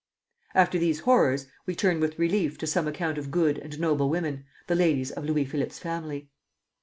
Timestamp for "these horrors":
0.79-1.45